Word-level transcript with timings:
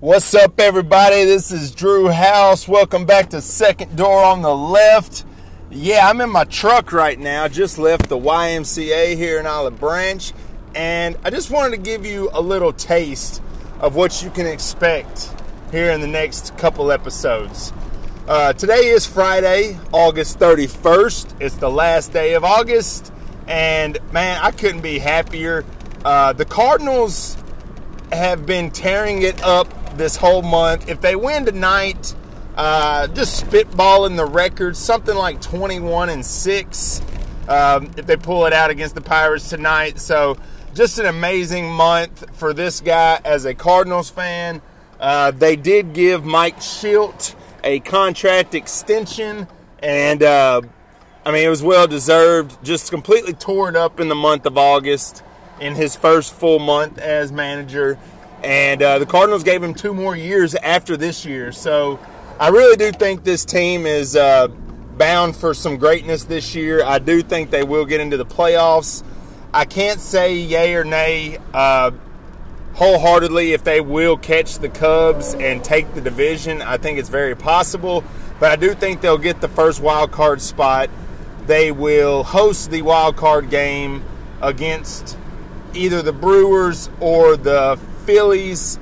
What's 0.00 0.32
up, 0.32 0.60
everybody? 0.60 1.24
This 1.24 1.50
is 1.50 1.72
Drew 1.72 2.06
House. 2.06 2.68
Welcome 2.68 3.04
back 3.04 3.30
to 3.30 3.42
Second 3.42 3.96
Door 3.96 4.22
on 4.22 4.42
the 4.42 4.54
Left. 4.54 5.24
Yeah, 5.72 6.08
I'm 6.08 6.20
in 6.20 6.30
my 6.30 6.44
truck 6.44 6.92
right 6.92 7.18
now. 7.18 7.48
Just 7.48 7.78
left 7.78 8.08
the 8.08 8.16
YMCA 8.16 9.16
here 9.16 9.40
in 9.40 9.46
Olive 9.46 9.80
Branch, 9.80 10.32
and 10.76 11.16
I 11.24 11.30
just 11.30 11.50
wanted 11.50 11.72
to 11.72 11.82
give 11.82 12.06
you 12.06 12.30
a 12.32 12.40
little 12.40 12.72
taste 12.72 13.42
of 13.80 13.96
what 13.96 14.22
you 14.22 14.30
can 14.30 14.46
expect 14.46 15.34
here 15.72 15.90
in 15.90 16.00
the 16.00 16.06
next 16.06 16.56
couple 16.58 16.92
episodes. 16.92 17.72
Uh, 18.28 18.52
today 18.52 18.90
is 18.90 19.04
Friday, 19.04 19.80
August 19.90 20.38
31st. 20.38 21.40
It's 21.40 21.56
the 21.56 21.70
last 21.70 22.12
day 22.12 22.34
of 22.34 22.44
August, 22.44 23.12
and 23.48 23.98
man, 24.12 24.38
I 24.40 24.52
couldn't 24.52 24.82
be 24.82 25.00
happier. 25.00 25.64
Uh, 26.04 26.34
the 26.34 26.44
Cardinals 26.44 27.36
have 28.12 28.46
been 28.46 28.70
tearing 28.70 29.22
it 29.22 29.42
up 29.42 29.74
this 29.98 30.16
whole 30.16 30.42
month. 30.42 30.88
If 30.88 31.00
they 31.00 31.16
win 31.16 31.44
tonight, 31.44 32.14
uh, 32.56 33.08
just 33.08 33.44
spitballing 33.44 34.16
the 34.16 34.24
record, 34.24 34.76
something 34.76 35.14
like 35.14 35.40
21 35.40 36.08
and 36.08 36.24
6 36.24 37.02
um, 37.48 37.90
if 37.96 38.06
they 38.06 38.16
pull 38.16 38.46
it 38.46 38.52
out 38.52 38.70
against 38.70 38.94
the 38.94 39.00
Pirates 39.00 39.48
tonight. 39.48 39.98
So, 39.98 40.36
just 40.74 40.98
an 40.98 41.06
amazing 41.06 41.70
month 41.70 42.24
for 42.36 42.52
this 42.52 42.80
guy 42.80 43.20
as 43.24 43.44
a 43.44 43.54
Cardinals 43.54 44.10
fan. 44.10 44.60
Uh, 45.00 45.30
they 45.30 45.56
did 45.56 45.92
give 45.92 46.24
Mike 46.24 46.58
Shildt 46.58 47.34
a 47.64 47.80
contract 47.80 48.54
extension, 48.54 49.48
and 49.80 50.22
uh, 50.22 50.62
I 51.24 51.32
mean, 51.32 51.44
it 51.44 51.48
was 51.48 51.62
well 51.62 51.86
deserved. 51.86 52.62
Just 52.64 52.90
completely 52.90 53.32
tore 53.32 53.68
it 53.68 53.76
up 53.76 54.00
in 54.00 54.08
the 54.08 54.14
month 54.14 54.46
of 54.46 54.58
August 54.58 55.22
in 55.60 55.74
his 55.74 55.96
first 55.96 56.32
full 56.34 56.58
month 56.58 56.98
as 56.98 57.32
manager. 57.32 57.98
And 58.42 58.82
uh, 58.82 58.98
the 58.98 59.06
Cardinals 59.06 59.42
gave 59.42 59.62
him 59.62 59.74
two 59.74 59.92
more 59.92 60.16
years 60.16 60.54
after 60.54 60.96
this 60.96 61.24
year. 61.24 61.52
So 61.52 61.98
I 62.38 62.48
really 62.48 62.76
do 62.76 62.92
think 62.92 63.24
this 63.24 63.44
team 63.44 63.84
is 63.84 64.14
uh, 64.14 64.48
bound 64.96 65.36
for 65.36 65.54
some 65.54 65.76
greatness 65.76 66.24
this 66.24 66.54
year. 66.54 66.84
I 66.84 66.98
do 66.98 67.22
think 67.22 67.50
they 67.50 67.64
will 67.64 67.84
get 67.84 68.00
into 68.00 68.16
the 68.16 68.26
playoffs. 68.26 69.02
I 69.52 69.64
can't 69.64 70.00
say 70.00 70.36
yay 70.36 70.74
or 70.74 70.84
nay 70.84 71.38
uh, 71.52 71.90
wholeheartedly 72.74 73.52
if 73.52 73.64
they 73.64 73.80
will 73.80 74.16
catch 74.16 74.58
the 74.58 74.68
Cubs 74.68 75.34
and 75.34 75.64
take 75.64 75.94
the 75.94 76.00
division. 76.00 76.62
I 76.62 76.76
think 76.76 76.98
it's 76.98 77.08
very 77.08 77.34
possible. 77.34 78.04
But 78.38 78.52
I 78.52 78.56
do 78.56 78.74
think 78.74 79.00
they'll 79.00 79.18
get 79.18 79.40
the 79.40 79.48
first 79.48 79.80
wild 79.80 80.12
card 80.12 80.40
spot. 80.40 80.90
They 81.46 81.72
will 81.72 82.22
host 82.22 82.70
the 82.70 82.82
wild 82.82 83.16
card 83.16 83.50
game 83.50 84.04
against 84.40 85.16
either 85.74 86.02
the 86.02 86.12
Brewers 86.12 86.88
or 87.00 87.36
the 87.36 87.80
Phillies, 88.08 88.78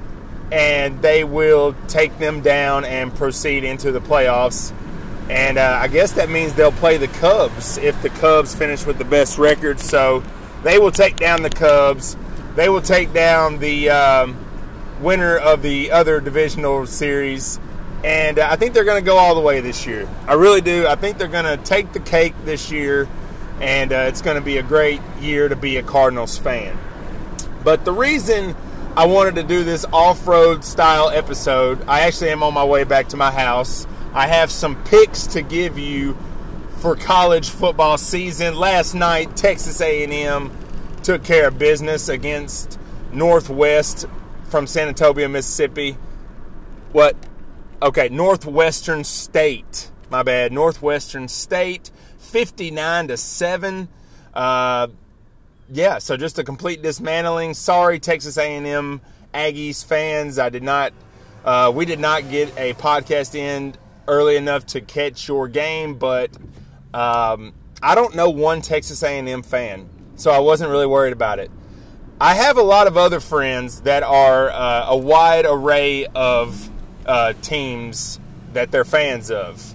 and 0.53 1.03
they 1.03 1.25
will 1.25 1.75
take 1.89 2.17
them 2.21 2.43
down 2.43 2.85
and 2.85 3.13
proceed 3.13 3.65
into 3.65 3.91
the 3.91 3.99
playoffs. 3.99 4.73
And 5.29 5.59
uh, 5.59 5.81
I 5.83 5.89
guess 5.89 6.13
that 6.13 6.31
means 6.31 6.55
they'll 6.55 6.71
play 6.71 6.97
the 6.97 7.09
Cubs 7.09 7.77
if 7.77 8.01
the 8.03 8.09
Cubs 8.09 8.55
finish 8.55 8.87
with 8.87 8.99
the 8.99 9.05
best 9.05 9.37
record. 9.37 9.81
So 9.81 10.23
they 10.63 10.79
will 10.79 10.93
take 10.93 11.17
down 11.17 11.43
the 11.43 11.51
Cubs. 11.51 12.17
They 12.55 12.69
will 12.69 12.81
take 12.81 13.13
down 13.13 13.59
the 13.59 13.91
um, 13.91 14.37
winner 15.01 15.37
of 15.37 15.61
the 15.61 15.91
other 15.91 16.21
divisional 16.21 16.87
series. 16.87 17.59
And 18.05 18.39
uh, 18.39 18.47
I 18.49 18.55
think 18.55 18.75
they're 18.75 18.85
going 18.85 19.03
to 19.03 19.05
go 19.05 19.17
all 19.17 19.35
the 19.35 19.41
way 19.41 19.59
this 19.61 19.89
year. 19.89 20.09
I 20.29 20.35
really 20.35 20.61
do. 20.61 20.87
I 20.87 20.95
think 20.95 21.19
they're 21.19 21.27
going 21.27 21.59
to 21.59 21.65
take 21.65 21.93
the 21.93 21.99
cake 21.99 22.35
this 22.45 22.71
year. 22.71 23.09
And 23.61 23.93
uh, 23.93 24.05
it's 24.07 24.23
going 24.23 24.37
to 24.37 24.45
be 24.45 24.59
a 24.59 24.63
great 24.63 25.01
year 25.21 25.49
to 25.49 25.57
be 25.57 25.79
a 25.79 25.83
Cardinals 25.83 26.39
fan. 26.39 26.79
But 27.65 27.85
the 27.85 27.93
reason 27.93 28.55
I 28.97 29.05
wanted 29.05 29.35
to 29.35 29.43
do 29.43 29.63
this 29.63 29.85
off 29.93 30.27
road 30.27 30.65
style 30.65 31.11
episode. 31.11 31.87
I 31.87 32.01
actually 32.01 32.31
am 32.31 32.43
on 32.43 32.55
my 32.55 32.65
way 32.65 32.85
back 32.85 33.09
to 33.09 33.19
my 33.19 33.31
house. 33.31 33.87
I 34.15 34.27
have 34.27 34.51
some 34.51 34.83
picks 34.85 35.27
to 35.29 35.43
give 35.43 35.79
you 35.79 36.17
for 36.79 36.97
college 36.97 37.51
football 37.51 37.99
season. 37.99 38.57
Last 38.57 38.95
night, 38.95 39.37
Texas 39.37 39.83
A&M 39.83 40.51
took 41.03 41.23
care 41.23 41.49
of 41.49 41.59
business 41.59 42.09
against 42.09 42.79
Northwest 43.13 44.07
from 44.45 44.65
Senatobia, 44.65 45.31
Mississippi. 45.31 45.99
What? 46.93 47.17
Okay, 47.83 48.09
Northwestern 48.09 49.05
State. 49.05 49.91
My 50.09 50.23
bad. 50.23 50.53
Northwestern 50.53 51.29
State, 51.29 51.91
59 52.17 53.09
to 53.09 53.19
7. 53.19 53.89
Uh, 54.33 54.89
yeah, 55.73 55.99
so 55.99 56.17
just 56.17 56.39
a 56.39 56.45
complete 56.45 56.83
dismantling. 56.83 57.55
Sorry, 57.55 57.99
Texas 57.99 58.39
A&M 58.39 59.01
Aggies 59.35 59.85
fans. 59.85 60.39
I 60.39 60.49
did 60.49 60.63
not. 60.63 60.93
Uh, 61.45 61.73
we 61.75 61.85
did 61.85 62.01
not 62.01 62.31
get 62.31 62.57
a 62.57 62.75
podcast 62.75 63.35
in 63.35 63.75
early 64.09 64.37
enough 64.37 64.67
to 64.67 64.81
catch 64.81 65.29
your 65.29 65.49
game, 65.49 65.95
but 65.95 66.31
um, 66.95 67.53
I 67.83 67.95
don't 67.95 68.15
know 68.15 68.31
one 68.31 68.63
Texas 68.63 69.03
A&M 69.03 69.43
fan, 69.43 69.89
so 70.17 70.31
I 70.31 70.39
wasn't 70.39 70.71
really 70.71 70.87
worried 70.87 71.13
about 71.13 71.39
it. 71.39 71.51
I 72.21 72.35
have 72.35 72.57
a 72.57 72.63
lot 72.63 72.87
of 72.87 72.97
other 72.97 73.21
friends 73.21 73.83
that 73.83 74.03
are 74.03 74.49
uh, 74.51 74.87
a 74.89 74.97
wide 74.97 75.45
array 75.47 76.07
of 76.07 76.71
uh, 77.05 77.35
teams 77.43 78.19
that 78.55 78.71
they're 78.71 78.87
fans 78.87 79.31
of. 79.31 79.75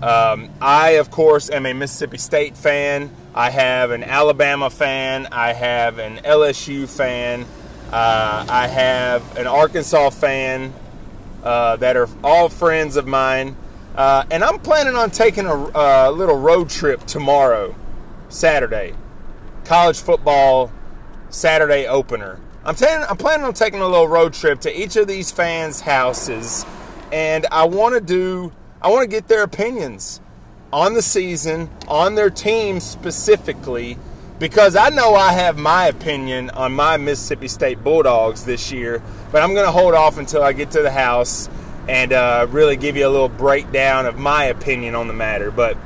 Um, 0.00 0.50
I, 0.60 0.90
of 0.92 1.10
course, 1.10 1.50
am 1.50 1.66
a 1.66 1.74
Mississippi 1.74 2.18
State 2.18 2.56
fan. 2.56 3.10
I 3.34 3.48
have 3.48 3.92
an 3.92 4.04
Alabama 4.04 4.68
fan. 4.68 5.26
I 5.32 5.54
have 5.54 5.98
an 5.98 6.18
LSU 6.18 6.86
fan. 6.86 7.46
Uh, 7.90 8.44
I 8.48 8.66
have 8.66 9.38
an 9.38 9.46
Arkansas 9.46 10.10
fan 10.10 10.72
uh, 11.42 11.76
that 11.76 11.96
are 11.96 12.08
all 12.22 12.50
friends 12.50 12.96
of 12.96 13.06
mine. 13.06 13.56
Uh, 13.96 14.24
and 14.30 14.44
I'm 14.44 14.58
planning 14.58 14.96
on 14.96 15.10
taking 15.10 15.46
a, 15.46 15.54
a, 15.54 16.12
little 16.12 16.38
road 16.38 16.68
trip 16.68 17.04
tomorrow, 17.06 17.74
Saturday. 18.28 18.94
College 19.64 20.00
football 20.00 20.70
Saturday 21.30 21.86
opener. 21.86 22.38
I'm, 22.64 22.74
t- 22.74 22.86
I'm 22.86 23.16
planning 23.16 23.44
on 23.44 23.54
taking 23.54 23.80
a 23.80 23.86
little 23.86 24.08
road 24.08 24.34
trip 24.34 24.60
to 24.62 24.80
each 24.80 24.96
of 24.96 25.06
these 25.08 25.30
fans' 25.30 25.80
houses, 25.80 26.64
and 27.10 27.46
I 27.50 27.64
want 27.64 27.94
to 27.94 28.00
do, 28.00 28.52
I 28.80 28.88
want 28.88 29.02
to 29.02 29.08
get 29.08 29.28
their 29.28 29.42
opinions 29.42 30.21
on 30.72 30.94
the 30.94 31.02
season, 31.02 31.68
on 31.86 32.14
their 32.14 32.30
team 32.30 32.80
specifically, 32.80 33.98
because 34.38 34.74
I 34.74 34.88
know 34.88 35.14
I 35.14 35.32
have 35.32 35.58
my 35.58 35.86
opinion 35.86 36.50
on 36.50 36.72
my 36.72 36.96
Mississippi 36.96 37.48
State 37.48 37.84
Bulldogs 37.84 38.44
this 38.44 38.72
year, 38.72 39.02
but 39.30 39.42
I'm 39.42 39.54
going 39.54 39.66
to 39.66 39.72
hold 39.72 39.94
off 39.94 40.18
until 40.18 40.42
I 40.42 40.52
get 40.52 40.70
to 40.72 40.82
the 40.82 40.90
house 40.90 41.48
and 41.88 42.12
uh, 42.12 42.46
really 42.50 42.76
give 42.76 42.96
you 42.96 43.06
a 43.06 43.10
little 43.10 43.28
breakdown 43.28 44.06
of 44.06 44.18
my 44.18 44.44
opinion 44.44 44.94
on 44.94 45.08
the 45.08 45.14
matter. 45.14 45.50
But 45.50 45.76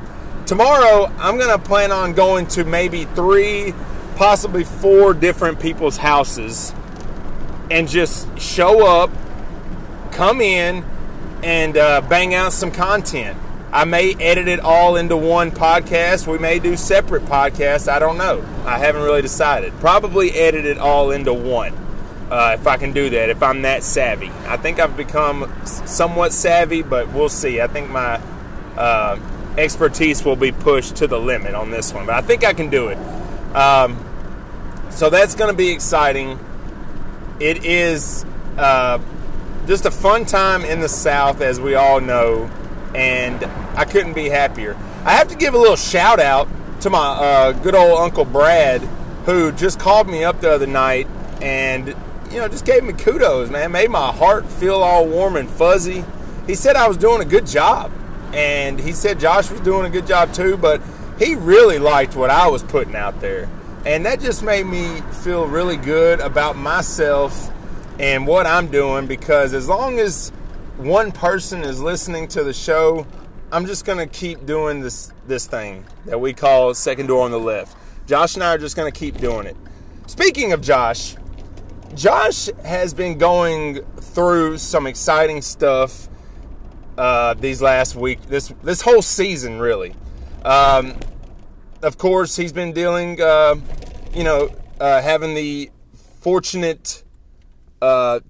tomorrow, 0.46 1.12
I'm 1.18 1.36
going 1.36 1.50
to 1.50 1.62
plan 1.62 1.90
on 1.90 2.12
going 2.12 2.46
to 2.48 2.64
maybe 2.64 3.04
three, 3.04 3.74
possibly 4.14 4.64
four 4.64 5.14
different 5.14 5.60
people's 5.60 5.96
houses 5.96 6.72
and 7.70 7.88
just 7.88 8.38
show 8.38 8.86
up, 8.86 9.10
come 10.12 10.40
in, 10.40 10.84
and 11.42 11.76
uh, 11.76 12.00
bang 12.02 12.34
out 12.34 12.52
some 12.52 12.70
content. 12.70 13.36
I 13.76 13.84
may 13.84 14.14
edit 14.14 14.48
it 14.48 14.58
all 14.60 14.96
into 14.96 15.18
one 15.18 15.50
podcast. 15.50 16.26
We 16.26 16.38
may 16.38 16.58
do 16.58 16.78
separate 16.78 17.26
podcasts. 17.26 17.92
I 17.92 17.98
don't 17.98 18.16
know. 18.16 18.42
I 18.64 18.78
haven't 18.78 19.02
really 19.02 19.20
decided. 19.20 19.70
Probably 19.80 20.30
edit 20.30 20.64
it 20.64 20.78
all 20.78 21.10
into 21.10 21.34
one 21.34 21.74
uh, 22.30 22.56
if 22.58 22.66
I 22.66 22.78
can 22.78 22.94
do 22.94 23.10
that, 23.10 23.28
if 23.28 23.42
I'm 23.42 23.60
that 23.62 23.82
savvy. 23.82 24.30
I 24.46 24.56
think 24.56 24.80
I've 24.80 24.96
become 24.96 25.52
somewhat 25.66 26.32
savvy, 26.32 26.80
but 26.80 27.12
we'll 27.12 27.28
see. 27.28 27.60
I 27.60 27.66
think 27.66 27.90
my 27.90 28.18
uh, 28.78 29.18
expertise 29.58 30.24
will 30.24 30.36
be 30.36 30.52
pushed 30.52 30.96
to 30.96 31.06
the 31.06 31.20
limit 31.20 31.54
on 31.54 31.70
this 31.70 31.92
one, 31.92 32.06
but 32.06 32.14
I 32.14 32.22
think 32.22 32.44
I 32.46 32.54
can 32.54 32.70
do 32.70 32.88
it. 32.88 32.96
Um, 33.54 34.02
so 34.88 35.10
that's 35.10 35.34
going 35.34 35.50
to 35.50 35.56
be 35.56 35.68
exciting. 35.68 36.40
It 37.40 37.62
is 37.66 38.24
uh, 38.56 39.00
just 39.66 39.84
a 39.84 39.90
fun 39.90 40.24
time 40.24 40.64
in 40.64 40.80
the 40.80 40.88
South, 40.88 41.42
as 41.42 41.60
we 41.60 41.74
all 41.74 42.00
know 42.00 42.50
and 42.94 43.44
I 43.78 43.84
couldn't 43.84 44.14
be 44.14 44.28
happier. 44.28 44.76
I 45.04 45.12
have 45.12 45.28
to 45.28 45.36
give 45.36 45.54
a 45.54 45.58
little 45.58 45.76
shout 45.76 46.20
out 46.20 46.48
to 46.80 46.90
my 46.90 46.98
uh, 46.98 47.52
good 47.52 47.74
old 47.74 47.98
Uncle 47.98 48.24
Brad, 48.24 48.80
who 49.24 49.52
just 49.52 49.78
called 49.78 50.08
me 50.08 50.24
up 50.24 50.40
the 50.40 50.50
other 50.50 50.66
night 50.66 51.06
and, 51.40 51.88
you 52.30 52.38
know, 52.38 52.48
just 52.48 52.64
gave 52.64 52.84
me 52.84 52.92
kudos, 52.92 53.50
man. 53.50 53.72
Made 53.72 53.90
my 53.90 54.12
heart 54.12 54.46
feel 54.46 54.76
all 54.76 55.06
warm 55.06 55.36
and 55.36 55.48
fuzzy. 55.48 56.04
He 56.46 56.54
said 56.54 56.76
I 56.76 56.88
was 56.88 56.96
doing 56.96 57.20
a 57.20 57.24
good 57.24 57.46
job, 57.46 57.90
and 58.32 58.78
he 58.78 58.92
said 58.92 59.18
Josh 59.18 59.50
was 59.50 59.60
doing 59.60 59.84
a 59.86 59.90
good 59.90 60.06
job 60.06 60.32
too, 60.32 60.56
but 60.56 60.80
he 61.18 61.34
really 61.34 61.78
liked 61.78 62.14
what 62.14 62.30
I 62.30 62.48
was 62.48 62.62
putting 62.62 62.94
out 62.94 63.20
there. 63.20 63.48
And 63.84 64.04
that 64.06 64.20
just 64.20 64.42
made 64.42 64.66
me 64.66 65.00
feel 65.22 65.46
really 65.46 65.76
good 65.76 66.20
about 66.20 66.56
myself 66.56 67.50
and 67.98 68.26
what 68.26 68.46
I'm 68.46 68.68
doing 68.68 69.06
because 69.06 69.54
as 69.54 69.68
long 69.68 69.98
as 69.98 70.32
one 70.76 71.10
person 71.10 71.62
is 71.62 71.80
listening 71.80 72.28
to 72.28 72.44
the 72.44 72.52
show, 72.52 73.06
I'm 73.50 73.66
just 73.66 73.84
gonna 73.84 74.06
keep 74.06 74.44
doing 74.44 74.80
this 74.80 75.12
this 75.26 75.46
thing 75.46 75.84
that 76.04 76.20
we 76.20 76.32
call 76.32 76.74
second 76.74 77.06
door 77.06 77.24
on 77.24 77.30
the 77.30 77.40
left. 77.40 77.76
Josh 78.06 78.34
and 78.34 78.44
I 78.44 78.54
are 78.54 78.58
just 78.58 78.76
gonna 78.76 78.92
keep 78.92 79.18
doing 79.18 79.46
it. 79.46 79.56
Speaking 80.06 80.52
of 80.52 80.60
Josh, 80.60 81.16
Josh 81.94 82.48
has 82.64 82.92
been 82.92 83.18
going 83.18 83.82
through 84.00 84.58
some 84.58 84.86
exciting 84.86 85.42
stuff 85.42 86.08
uh, 86.98 87.34
these 87.34 87.62
last 87.62 87.96
week, 87.96 88.20
this 88.26 88.52
this 88.62 88.80
whole 88.82 89.02
season, 89.02 89.58
really. 89.58 89.94
Um, 90.44 90.94
of 91.82 91.98
course, 91.98 92.36
he's 92.36 92.52
been 92.52 92.72
dealing, 92.72 93.20
uh, 93.20 93.56
you 94.14 94.24
know, 94.24 94.50
uh, 94.80 95.00
having 95.02 95.34
the 95.34 95.70
fortunate 96.20 97.02
uh, 97.80 98.20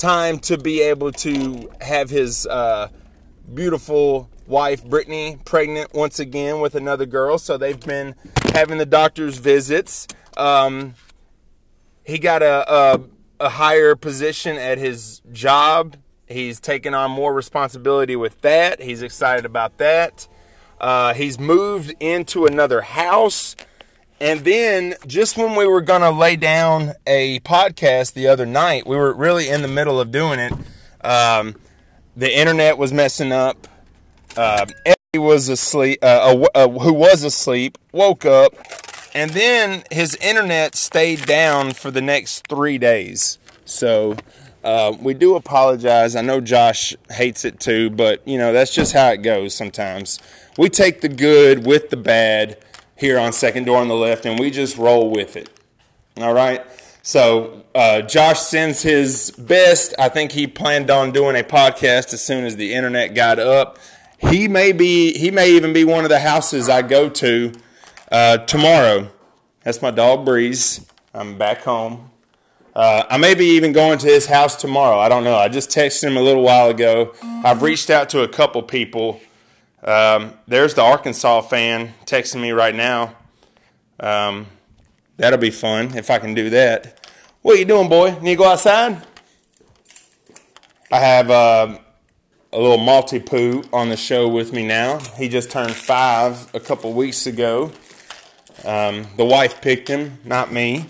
time 0.00 0.38
to 0.38 0.56
be 0.56 0.80
able 0.80 1.12
to 1.12 1.70
have 1.82 2.08
his 2.08 2.46
uh, 2.46 2.88
beautiful 3.52 4.30
wife, 4.46 4.82
Brittany, 4.84 5.38
pregnant 5.44 5.92
once 5.92 6.18
again 6.18 6.60
with 6.60 6.74
another 6.74 7.04
girl. 7.04 7.38
So 7.38 7.58
they've 7.58 7.78
been 7.78 8.14
having 8.54 8.78
the 8.78 8.86
doctor's 8.86 9.36
visits. 9.36 10.08
Um, 10.36 10.94
he 12.02 12.18
got 12.18 12.42
a, 12.42 12.72
a, 12.72 13.00
a 13.40 13.48
higher 13.50 13.94
position 13.94 14.56
at 14.56 14.78
his 14.78 15.20
job. 15.32 15.96
He's 16.26 16.60
taken 16.60 16.94
on 16.94 17.10
more 17.10 17.34
responsibility 17.34 18.16
with 18.16 18.40
that. 18.40 18.80
He's 18.80 19.02
excited 19.02 19.44
about 19.44 19.76
that. 19.78 20.26
Uh, 20.80 21.12
he's 21.12 21.38
moved 21.38 21.94
into 22.00 22.46
another 22.46 22.80
house. 22.80 23.54
And 24.20 24.40
then, 24.40 24.96
just 25.06 25.38
when 25.38 25.56
we 25.56 25.66
were 25.66 25.80
going 25.80 26.02
to 26.02 26.10
lay 26.10 26.36
down 26.36 26.92
a 27.06 27.40
podcast 27.40 28.12
the 28.12 28.28
other 28.28 28.44
night, 28.44 28.86
we 28.86 28.94
were 28.94 29.14
really 29.14 29.48
in 29.48 29.62
the 29.62 29.68
middle 29.68 29.98
of 29.98 30.12
doing 30.12 30.38
it. 30.38 30.52
Um, 31.02 31.56
the 32.14 32.38
internet 32.38 32.76
was 32.76 32.92
messing 32.92 33.32
up. 33.32 33.66
Uh, 34.36 34.66
Eddie 34.84 35.18
was 35.18 35.48
asleep, 35.48 36.00
uh, 36.02 36.44
uh, 36.54 36.68
who 36.68 36.92
was 36.92 37.24
asleep, 37.24 37.78
woke 37.92 38.26
up, 38.26 38.52
and 39.14 39.30
then 39.30 39.84
his 39.90 40.16
internet 40.16 40.74
stayed 40.74 41.24
down 41.24 41.72
for 41.72 41.90
the 41.90 42.02
next 42.02 42.46
three 42.46 42.76
days. 42.76 43.38
So 43.64 44.16
uh, 44.62 44.94
we 45.00 45.14
do 45.14 45.34
apologize. 45.34 46.14
I 46.14 46.20
know 46.20 46.42
Josh 46.42 46.94
hates 47.10 47.46
it 47.46 47.58
too, 47.58 47.88
but 47.88 48.26
you 48.28 48.36
know 48.36 48.52
that's 48.52 48.74
just 48.74 48.92
how 48.92 49.08
it 49.08 49.18
goes 49.18 49.54
sometimes. 49.54 50.20
We 50.58 50.68
take 50.68 51.00
the 51.00 51.08
good 51.08 51.64
with 51.64 51.88
the 51.88 51.96
bad 51.96 52.58
here 53.00 53.18
on 53.18 53.32
Second 53.32 53.64
Door 53.64 53.78
on 53.78 53.88
the 53.88 53.94
Left, 53.94 54.26
and 54.26 54.38
we 54.38 54.50
just 54.50 54.76
roll 54.76 55.10
with 55.10 55.34
it. 55.34 55.48
All 56.18 56.34
right. 56.34 56.62
So 57.02 57.64
uh, 57.74 58.02
Josh 58.02 58.40
sends 58.40 58.82
his 58.82 59.30
best. 59.38 59.94
I 59.98 60.10
think 60.10 60.32
he 60.32 60.46
planned 60.46 60.90
on 60.90 61.10
doing 61.10 61.34
a 61.34 61.42
podcast 61.42 62.12
as 62.12 62.22
soon 62.22 62.44
as 62.44 62.56
the 62.56 62.74
internet 62.74 63.14
got 63.14 63.38
up. 63.38 63.78
He 64.18 64.48
may 64.48 64.72
be. 64.72 65.16
He 65.16 65.30
may 65.30 65.50
even 65.52 65.72
be 65.72 65.82
one 65.82 66.04
of 66.04 66.10
the 66.10 66.20
houses 66.20 66.68
I 66.68 66.82
go 66.82 67.08
to 67.08 67.52
uh, 68.12 68.38
tomorrow. 68.38 69.08
That's 69.64 69.80
my 69.80 69.90
dog 69.90 70.26
Breeze. 70.26 70.86
I'm 71.14 71.38
back 71.38 71.62
home. 71.62 72.10
Uh, 72.76 73.04
I 73.08 73.16
may 73.16 73.34
be 73.34 73.46
even 73.56 73.72
going 73.72 73.98
to 73.98 74.06
his 74.06 74.26
house 74.26 74.56
tomorrow. 74.56 74.98
I 74.98 75.08
don't 75.08 75.24
know. 75.24 75.36
I 75.36 75.48
just 75.48 75.70
texted 75.70 76.04
him 76.04 76.18
a 76.18 76.22
little 76.22 76.42
while 76.42 76.68
ago. 76.68 77.14
I've 77.22 77.62
reached 77.62 77.88
out 77.88 78.10
to 78.10 78.22
a 78.22 78.28
couple 78.28 78.62
people 78.62 79.20
um, 79.84 80.34
there's 80.46 80.74
the 80.74 80.82
Arkansas 80.82 81.42
fan 81.42 81.94
texting 82.04 82.40
me 82.40 82.50
right 82.50 82.74
now. 82.74 83.14
Um, 83.98 84.46
that'll 85.16 85.38
be 85.38 85.50
fun 85.50 85.96
if 85.96 86.10
I 86.10 86.18
can 86.18 86.34
do 86.34 86.50
that. 86.50 87.08
What 87.42 87.56
are 87.56 87.58
you 87.58 87.64
doing, 87.64 87.88
boy? 87.88 88.18
Need 88.20 88.32
to 88.32 88.36
go 88.36 88.44
outside? 88.44 89.02
I 90.92 90.98
have 90.98 91.30
uh, 91.30 91.78
a 92.52 92.60
little 92.60 92.78
Maltipoo 92.78 93.68
on 93.72 93.88
the 93.88 93.96
show 93.96 94.28
with 94.28 94.52
me 94.52 94.66
now. 94.66 94.98
He 95.16 95.28
just 95.28 95.50
turned 95.50 95.74
five 95.74 96.52
a 96.54 96.60
couple 96.60 96.92
weeks 96.92 97.26
ago. 97.26 97.72
Um, 98.64 99.06
the 99.16 99.24
wife 99.24 99.62
picked 99.62 99.88
him, 99.88 100.18
not 100.24 100.52
me. 100.52 100.86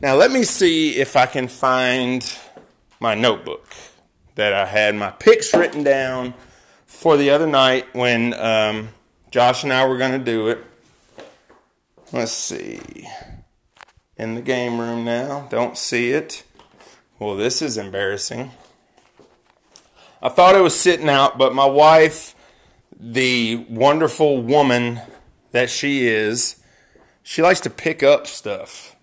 Now 0.00 0.14
let 0.14 0.30
me 0.30 0.44
see 0.44 0.96
if 0.96 1.16
I 1.16 1.26
can 1.26 1.48
find 1.48 2.24
my 3.00 3.14
notebook 3.14 3.66
that 4.36 4.52
I 4.52 4.66
had 4.66 4.94
my 4.94 5.10
picks 5.10 5.52
written 5.54 5.82
down 5.82 6.34
for 6.98 7.16
the 7.16 7.30
other 7.30 7.46
night 7.46 7.86
when 7.94 8.34
um, 8.34 8.88
Josh 9.30 9.62
and 9.62 9.72
I 9.72 9.86
were 9.86 9.98
going 9.98 10.10
to 10.10 10.18
do 10.18 10.48
it. 10.48 10.58
Let's 12.12 12.32
see. 12.32 13.06
In 14.16 14.34
the 14.34 14.42
game 14.42 14.80
room 14.80 15.04
now. 15.04 15.46
Don't 15.48 15.78
see 15.78 16.10
it. 16.10 16.42
Well, 17.20 17.36
this 17.36 17.62
is 17.62 17.76
embarrassing. 17.78 18.50
I 20.20 20.28
thought 20.28 20.56
it 20.56 20.60
was 20.60 20.78
sitting 20.78 21.08
out, 21.08 21.38
but 21.38 21.54
my 21.54 21.66
wife, 21.66 22.34
the 22.98 23.64
wonderful 23.70 24.42
woman 24.42 25.00
that 25.52 25.70
she 25.70 26.08
is, 26.08 26.56
she 27.22 27.42
likes 27.42 27.60
to 27.60 27.70
pick 27.70 28.02
up 28.02 28.26
stuff. 28.26 28.96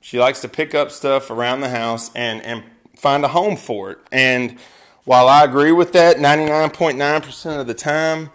She 0.00 0.20
likes 0.20 0.42
to 0.42 0.48
pick 0.48 0.76
up 0.76 0.92
stuff 0.92 1.28
around 1.28 1.60
the 1.60 1.70
house 1.70 2.12
and, 2.14 2.40
and 2.42 2.62
find 2.94 3.24
a 3.24 3.28
home 3.28 3.56
for 3.56 3.90
it. 3.90 3.98
And 4.12 4.60
while 5.04 5.28
I 5.28 5.44
agree 5.44 5.72
with 5.72 5.92
that 5.92 6.16
99.9% 6.16 7.60
of 7.60 7.66
the 7.66 7.74
time, 7.74 8.30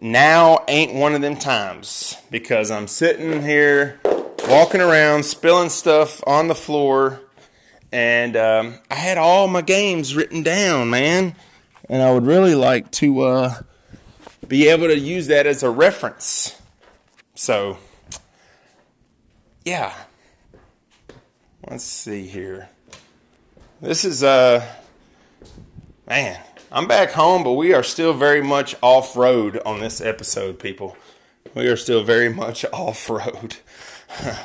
now 0.00 0.64
ain't 0.66 0.94
one 0.94 1.14
of 1.14 1.20
them 1.20 1.36
times 1.36 2.16
because 2.30 2.70
I'm 2.70 2.88
sitting 2.88 3.42
here 3.42 4.00
walking 4.48 4.80
around, 4.80 5.24
spilling 5.24 5.68
stuff 5.68 6.22
on 6.26 6.48
the 6.48 6.54
floor, 6.54 7.20
and 7.92 8.36
um, 8.36 8.78
I 8.90 8.94
had 8.94 9.18
all 9.18 9.48
my 9.48 9.62
games 9.62 10.16
written 10.16 10.42
down, 10.42 10.90
man. 10.90 11.36
And 11.88 12.02
I 12.02 12.12
would 12.12 12.26
really 12.26 12.54
like 12.54 12.90
to 12.92 13.20
uh, 13.20 13.62
be 14.48 14.68
able 14.68 14.86
to 14.86 14.98
use 14.98 15.26
that 15.26 15.46
as 15.46 15.62
a 15.62 15.70
reference. 15.70 16.60
So, 17.34 17.76
yeah. 19.64 19.92
Let's 21.68 21.84
see 21.84 22.26
here. 22.26 22.68
This 23.80 24.04
is 24.04 24.22
uh 24.22 24.66
Man, 26.12 26.38
I'm 26.70 26.86
back 26.86 27.12
home, 27.12 27.42
but 27.42 27.52
we 27.52 27.72
are 27.72 27.82
still 27.82 28.12
very 28.12 28.42
much 28.42 28.76
off 28.82 29.16
road 29.16 29.58
on 29.64 29.80
this 29.80 29.98
episode, 29.98 30.58
people. 30.58 30.94
We 31.54 31.68
are 31.68 31.76
still 31.78 32.04
very 32.04 32.28
much 32.28 32.66
off 32.74 33.08
road. 33.08 33.56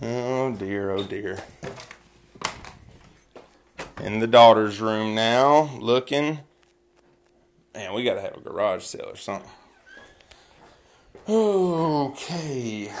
oh 0.00 0.52
dear, 0.52 0.92
oh 0.92 1.02
dear. 1.02 1.38
In 4.00 4.20
the 4.20 4.28
daughter's 4.28 4.80
room 4.80 5.16
now, 5.16 5.62
looking. 5.80 6.38
Man, 7.74 7.92
we 7.92 8.04
gotta 8.04 8.20
have 8.20 8.36
a 8.36 8.40
garage 8.40 8.84
sale 8.84 9.08
or 9.08 9.16
something. 9.16 9.50
Okay, 11.28 12.92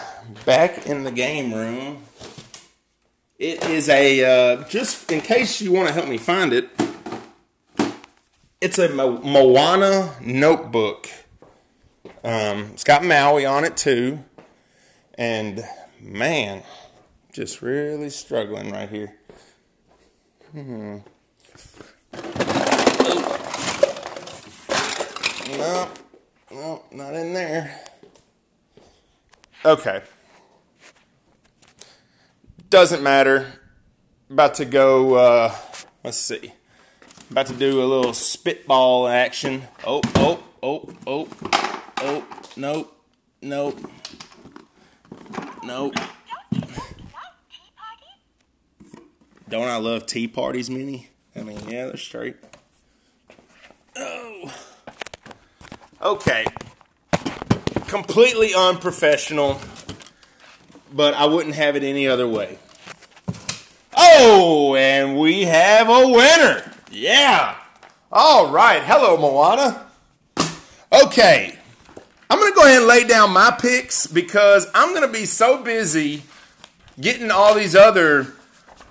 back 0.44 0.84
in 0.84 1.04
the 1.04 1.12
game 1.12 1.54
room. 1.54 2.02
It 3.38 3.64
is 3.66 3.88
a, 3.88 4.24
uh, 4.24 4.64
just 4.68 5.12
in 5.12 5.20
case 5.20 5.60
you 5.60 5.70
want 5.70 5.86
to 5.86 5.94
help 5.94 6.08
me 6.08 6.18
find 6.18 6.52
it, 6.52 6.70
it's 8.66 8.78
a 8.78 8.88
Mo- 8.88 9.20
Moana 9.22 10.16
notebook. 10.20 11.08
Um, 12.24 12.70
it's 12.72 12.82
got 12.82 13.04
Maui 13.04 13.46
on 13.46 13.62
it 13.62 13.76
too, 13.76 14.24
and 15.14 15.64
man, 16.00 16.64
just 17.32 17.62
really 17.62 18.10
struggling 18.10 18.72
right 18.72 18.88
here. 18.88 19.14
Hmm. 20.50 20.96
No, 25.56 25.88
no, 26.50 26.82
not 26.90 27.14
in 27.14 27.34
there. 27.34 27.80
Okay. 29.64 30.02
Doesn't 32.68 33.00
matter. 33.04 33.60
About 34.28 34.54
to 34.54 34.64
go, 34.64 35.14
uh, 35.14 35.54
let's 36.02 36.18
see. 36.18 36.52
About 37.30 37.46
to 37.46 37.54
do 37.54 37.82
a 37.82 37.84
little 37.84 38.12
spitball 38.12 39.08
action. 39.08 39.64
Oh, 39.84 40.00
oh, 40.14 40.42
oh, 40.62 40.88
oh, 41.06 41.28
oh, 41.98 42.24
nope, 42.56 42.96
nope, 43.42 43.90
nope. 45.62 45.94
Don't 49.48 49.68
I 49.68 49.76
love 49.76 50.06
tea 50.06 50.28
parties, 50.28 50.70
Minnie? 50.70 51.10
I 51.34 51.42
mean, 51.42 51.58
yeah, 51.68 51.86
they're 51.86 51.96
straight. 51.96 52.36
Oh. 53.96 54.54
Okay. 56.00 56.44
Completely 57.86 58.54
unprofessional, 58.54 59.60
but 60.92 61.14
I 61.14 61.26
wouldn't 61.26 61.54
have 61.56 61.76
it 61.76 61.82
any 61.82 62.06
other 62.08 62.26
way. 62.26 62.58
Oh, 63.96 64.74
and 64.76 65.18
we 65.18 65.42
have 65.44 65.88
a 65.88 66.08
winner. 66.08 66.72
Yeah. 66.96 67.56
All 68.10 68.50
right. 68.50 68.82
Hello, 68.82 69.18
Moana. 69.18 69.84
Okay. 70.90 71.54
I'm 72.30 72.38
going 72.38 72.52
to 72.52 72.56
go 72.56 72.64
ahead 72.64 72.78
and 72.78 72.86
lay 72.86 73.04
down 73.04 73.34
my 73.34 73.50
picks 73.50 74.06
because 74.06 74.66
I'm 74.74 74.94
going 74.94 75.06
to 75.06 75.12
be 75.12 75.26
so 75.26 75.62
busy 75.62 76.22
getting 76.98 77.30
all 77.30 77.54
these 77.54 77.76
other 77.76 78.28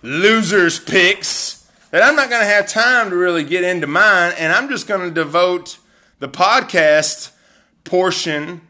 losers' 0.03 0.77
picks 0.77 1.67
that 1.89 2.03
I'm 2.03 2.15
not 2.15 2.29
going 2.29 2.43
to 2.43 2.47
have 2.47 2.67
time 2.67 3.09
to 3.09 3.15
really 3.15 3.43
get 3.43 3.63
into 3.63 3.87
mine. 3.87 4.33
And 4.37 4.53
I'm 4.53 4.69
just 4.69 4.87
going 4.87 5.01
to 5.01 5.11
devote 5.11 5.79
the 6.19 6.29
podcast 6.29 7.31
portion, 7.85 8.61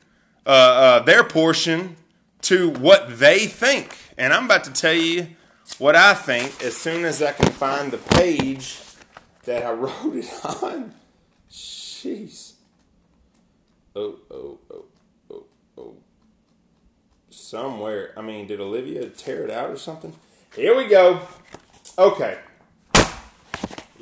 uh, 0.45 0.49
uh, 0.49 0.99
their 0.99 1.25
portion, 1.25 1.97
to 2.43 2.69
what 2.69 3.19
they 3.19 3.47
think. 3.47 3.97
And 4.17 4.31
I'm 4.31 4.45
about 4.45 4.63
to 4.63 4.71
tell 4.71 4.93
you 4.93 5.27
what 5.77 5.97
I 5.97 6.13
think 6.13 6.63
as 6.63 6.77
soon 6.77 7.03
as 7.03 7.21
I 7.21 7.33
can 7.33 7.51
find 7.51 7.91
the 7.91 7.97
page 7.97 8.79
that 9.45 9.65
I 9.65 9.71
wrote 9.73 10.15
it 10.15 10.31
on. 10.43 10.93
Jeez. 11.49 12.53
Oh, 13.95 14.17
oh, 14.29 14.59
oh, 14.71 14.85
oh, 15.31 15.43
oh. 15.77 15.95
Somewhere. 17.29 18.11
I 18.17 18.21
mean, 18.21 18.47
did 18.47 18.59
Olivia 18.59 19.09
tear 19.09 19.43
it 19.43 19.51
out 19.51 19.69
or 19.69 19.77
something? 19.77 20.13
Here 20.55 20.75
we 20.75 20.87
go. 20.87 21.21
Okay. 21.97 22.37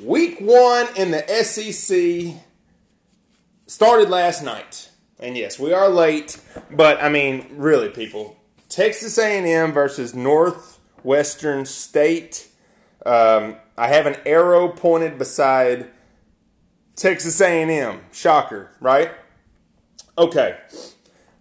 Week 0.02 0.40
one 0.40 0.88
in 0.96 1.12
the 1.12 1.24
SEC 1.44 2.42
started 3.66 4.10
last 4.10 4.42
night. 4.42 4.90
And 5.20 5.36
yes, 5.36 5.58
we 5.58 5.72
are 5.72 5.88
late, 5.88 6.40
but 6.70 7.02
I 7.02 7.08
mean, 7.08 7.46
really, 7.52 7.88
people. 7.88 8.36
Texas 8.68 9.16
A&M 9.18 9.72
versus 9.72 10.14
Northwestern 10.14 11.64
State. 11.64 12.48
Um, 13.06 13.56
I 13.76 13.88
have 13.88 14.06
an 14.06 14.16
arrow 14.24 14.68
pointed 14.68 15.18
beside 15.18 15.90
Texas 16.96 17.40
A&M. 17.40 18.00
Shocker, 18.12 18.70
right? 18.80 19.10
Okay. 20.16 20.58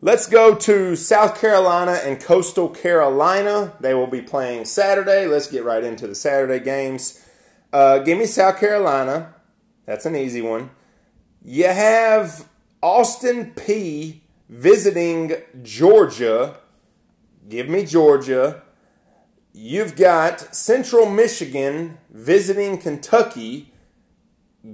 Let's 0.02 0.28
go 0.28 0.56
to 0.56 0.96
South 0.96 1.40
Carolina 1.40 1.94
and 2.04 2.20
Coastal 2.20 2.70
Carolina. 2.70 3.74
They 3.80 3.94
will 3.94 4.08
be 4.08 4.22
playing 4.22 4.66
Saturday. 4.66 5.28
Let's 5.28 5.48
get 5.48 5.64
right 5.64 5.84
into 5.84 6.08
the 6.08 6.16
Saturday 6.16 6.60
games. 6.60 7.24
Uh, 7.72 8.00
give 8.00 8.18
me 8.18 8.26
South 8.26 8.60
Carolina. 8.60 9.34
That's 9.86 10.06
an 10.06 10.16
easy 10.16 10.42
one. 10.42 10.72
You 11.42 11.68
have 11.68 12.50
Austin 12.82 13.54
Peay 13.56 14.20
visiting 14.50 15.36
Georgia. 15.62 16.58
Give 17.48 17.70
me 17.70 17.86
Georgia. 17.86 18.64
You've 19.56 19.96
got 19.96 20.56
Central 20.56 21.08
Michigan 21.08 22.00
visiting 22.10 22.80
Kentucky. 22.80 23.72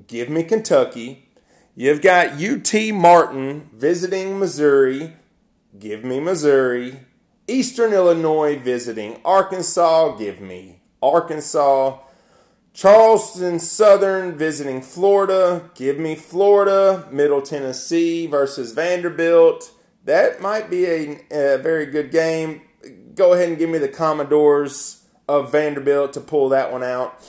Give 0.08 0.30
me 0.30 0.44
Kentucky. 0.44 1.28
You've 1.76 2.02
got 2.02 2.42
UT 2.42 2.74
Martin 2.94 3.70
visiting 3.74 4.40
Missouri. 4.40 5.16
Give 5.78 6.06
me 6.06 6.22
Missouri. 6.22 7.02
Eastern 7.46 7.92
Illinois 7.92 8.58
visiting 8.58 9.20
Arkansas. 9.26 10.16
Give 10.16 10.40
me 10.40 10.82
Arkansas. 11.02 11.98
Charleston 12.74 13.60
Southern 13.60 14.38
visiting 14.38 14.82
Florida. 14.82 15.70
Give 15.76 16.00
me 16.00 16.16
Florida. 16.16 17.06
Middle 17.12 17.42
Tennessee 17.42 18.28
versus 18.28 18.72
Vanderbilt. 18.72 19.74
That 20.06 20.42
might 20.42 20.70
be 20.70 20.86
a, 20.86 21.20
a, 21.32 21.58
very 21.58 21.86
good 21.86 22.12
game. 22.12 22.62
Go 23.16 23.34
ahead 23.34 23.50
and 23.50 23.58
give 23.58 23.70
me 23.70 23.78
the 23.78 23.88
Commodores 23.88 25.04
of 25.28 25.52
Vanderbilt 25.52 26.14
to 26.14 26.22
pull 26.22 26.50
that 26.50 26.72
one 26.72 26.84
out. 26.84 27.24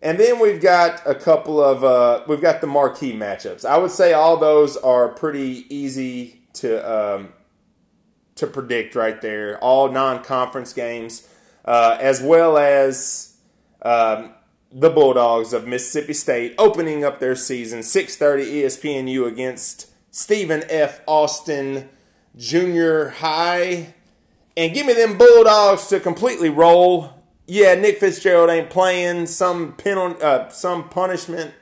And 0.00 0.18
then 0.18 0.38
we've 0.38 0.60
got 0.60 1.02
a 1.04 1.14
couple 1.14 1.62
of 1.62 1.82
uh, 1.82 2.22
we've 2.28 2.40
got 2.40 2.60
the 2.60 2.68
marquee 2.68 3.12
matchups. 3.12 3.64
I 3.64 3.78
would 3.78 3.90
say 3.90 4.12
all 4.12 4.36
those 4.36 4.76
are 4.76 5.08
pretty 5.08 5.66
easy 5.74 6.42
to 6.54 6.78
um, 6.88 7.32
to 8.36 8.46
predict 8.46 8.94
right 8.94 9.20
there. 9.20 9.58
All 9.58 9.90
non-conference 9.90 10.72
games, 10.72 11.28
uh, 11.64 11.98
as 12.00 12.22
well 12.22 12.56
as 12.56 13.38
um, 13.82 14.34
the 14.70 14.90
Bulldogs 14.90 15.52
of 15.52 15.66
Mississippi 15.66 16.12
State 16.12 16.54
opening 16.58 17.02
up 17.02 17.18
their 17.18 17.34
season 17.34 17.80
6:30 17.80 18.62
ESPNU 18.62 19.26
against 19.26 19.90
Stephen 20.12 20.62
F. 20.68 21.00
Austin 21.06 21.88
Junior 22.36 23.08
High. 23.08 23.94
And 24.58 24.74
give 24.74 24.86
me 24.86 24.92
them 24.92 25.16
Bulldogs 25.16 25.86
to 25.86 26.00
completely 26.00 26.50
roll. 26.50 27.12
Yeah, 27.46 27.74
Nick 27.76 27.98
Fitzgerald 27.98 28.50
ain't 28.50 28.70
playing. 28.70 29.28
Some 29.28 29.74
penalty, 29.74 30.20
uh, 30.20 30.48
some 30.48 30.88
punishment. 30.88 31.54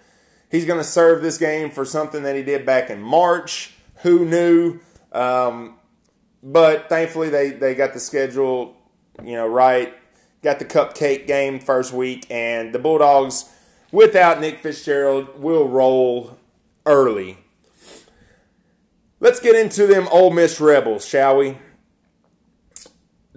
He's 0.50 0.64
going 0.64 0.80
to 0.80 0.84
serve 0.84 1.22
this 1.22 1.36
game 1.36 1.70
for 1.70 1.84
something 1.84 2.22
that 2.22 2.34
he 2.36 2.42
did 2.42 2.64
back 2.64 2.88
in 2.88 3.02
March. 3.02 3.74
Who 3.96 4.24
knew? 4.24 4.80
Um, 5.12 5.76
but 6.42 6.88
thankfully, 6.88 7.28
they, 7.28 7.50
they 7.50 7.74
got 7.74 7.92
the 7.92 8.00
schedule, 8.00 8.74
you 9.22 9.34
know, 9.34 9.46
right 9.46 9.92
got 10.42 10.58
the 10.58 10.64
cupcake 10.64 11.26
game 11.26 11.58
first 11.58 11.92
week, 11.92 12.24
and 12.30 12.72
the 12.72 12.78
Bulldogs, 12.78 13.52
without 13.90 14.40
Nick 14.40 14.60
Fitzgerald, 14.60 15.40
will 15.40 15.68
roll 15.68 16.38
early. 16.86 17.38
Let's 19.18 19.40
get 19.40 19.54
into 19.54 19.86
them 19.86 20.08
Ole 20.10 20.30
Miss 20.30 20.60
Rebels, 20.60 21.04
shall 21.04 21.38
we? 21.38 21.58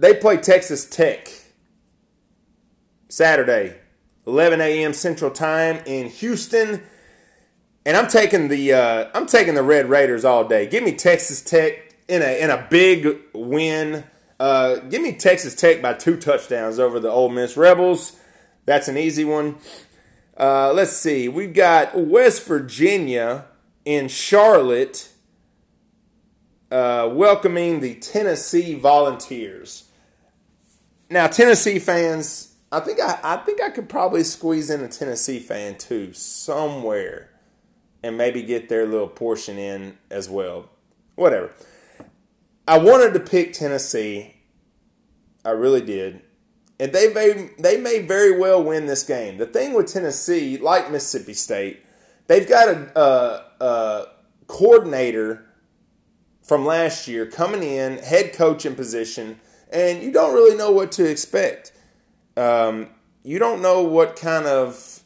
They 0.00 0.14
play 0.14 0.38
Texas 0.38 0.86
Tech 0.86 1.28
Saturday, 3.10 3.76
11 4.26 4.58
a.m. 4.62 4.94
Central 4.94 5.30
Time 5.30 5.82
in 5.84 6.08
Houston, 6.08 6.82
and 7.84 7.98
I'm 7.98 8.08
taking 8.08 8.48
the 8.48 8.72
uh, 8.72 9.10
I'm 9.12 9.26
taking 9.26 9.52
the 9.52 9.62
Red 9.62 9.90
Raiders 9.90 10.24
all 10.24 10.48
day. 10.48 10.66
Give 10.66 10.82
me 10.82 10.92
Texas 10.92 11.42
Tech 11.42 11.96
in 12.08 12.22
a 12.22 12.40
in 12.42 12.48
a 12.48 12.66
big 12.70 13.14
win. 13.34 14.04
Uh, 14.38 14.76
give 14.76 15.02
me 15.02 15.12
Texas 15.12 15.54
Tech 15.54 15.82
by 15.82 15.92
two 15.92 16.16
touchdowns 16.16 16.78
over 16.78 16.98
the 16.98 17.10
Ole 17.10 17.28
Miss 17.28 17.58
Rebels. 17.58 18.18
That's 18.64 18.88
an 18.88 18.96
easy 18.96 19.26
one. 19.26 19.58
Uh, 20.34 20.72
let's 20.72 20.92
see. 20.92 21.28
We've 21.28 21.52
got 21.52 21.94
West 21.94 22.46
Virginia 22.46 23.44
in 23.84 24.08
Charlotte 24.08 25.10
uh, 26.70 27.06
welcoming 27.12 27.80
the 27.80 27.96
Tennessee 27.96 28.72
Volunteers. 28.74 29.88
Now, 31.10 31.26
Tennessee 31.26 31.80
fans, 31.80 32.54
I 32.70 32.78
think 32.78 33.00
I, 33.00 33.18
I 33.24 33.36
think 33.38 33.60
I 33.60 33.70
could 33.70 33.88
probably 33.88 34.22
squeeze 34.22 34.70
in 34.70 34.80
a 34.80 34.88
Tennessee 34.88 35.40
fan 35.40 35.76
too 35.76 36.12
somewhere, 36.12 37.30
and 38.02 38.16
maybe 38.16 38.42
get 38.42 38.68
their 38.68 38.86
little 38.86 39.08
portion 39.08 39.58
in 39.58 39.98
as 40.08 40.30
well. 40.30 40.70
Whatever. 41.16 41.50
I 42.68 42.78
wanted 42.78 43.12
to 43.14 43.20
pick 43.20 43.52
Tennessee. 43.52 44.36
I 45.44 45.50
really 45.50 45.80
did. 45.80 46.22
And 46.78 46.92
they 46.92 47.12
may, 47.12 47.50
they 47.58 47.76
may 47.76 47.98
very 47.98 48.38
well 48.38 48.62
win 48.62 48.86
this 48.86 49.02
game. 49.02 49.36
The 49.36 49.46
thing 49.46 49.74
with 49.74 49.92
Tennessee, 49.92 50.56
like 50.56 50.90
Mississippi 50.92 51.34
State, 51.34 51.84
they've 52.28 52.48
got 52.48 52.68
a, 52.68 52.98
a, 52.98 53.64
a 53.64 54.06
coordinator 54.46 55.44
from 56.42 56.64
last 56.64 57.08
year 57.08 57.26
coming 57.26 57.62
in, 57.64 57.98
head 57.98 58.32
coach 58.32 58.64
in 58.64 58.76
position, 58.76 59.40
and 59.72 60.02
you 60.02 60.12
don't 60.12 60.34
really 60.34 60.56
know 60.56 60.70
what 60.70 60.92
to 60.92 61.08
expect. 61.08 61.72
Um, 62.36 62.88
you 63.22 63.38
don't 63.38 63.62
know 63.62 63.82
what 63.82 64.16
kind 64.16 64.46
of 64.46 65.02